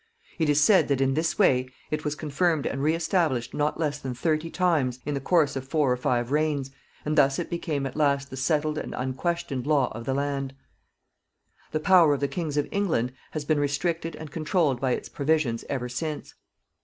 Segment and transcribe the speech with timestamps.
[0.39, 3.99] It is said that in this way it was confirmed and re established not less
[3.99, 6.71] than thirty times in the course of four or five reigns,
[7.05, 10.55] and thus it became at last the settled and unquestioned law of the land.
[11.71, 15.63] The power of the kings of England has been restricted and controlled by its provisions
[15.69, 16.33] ever since.